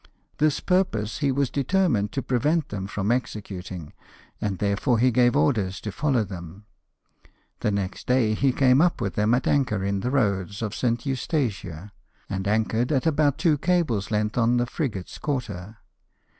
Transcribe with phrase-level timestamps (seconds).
[0.39, 3.93] This purpose he was determined to prevent them from executing,
[4.41, 6.65] and therefore he gave orders to follow them.
[7.59, 11.05] The next day he came up with them at anchor in the roads of St.
[11.05, 11.91] Eustatia,
[12.27, 15.77] and anchored at about two cables' lengths on the frigate's quarter.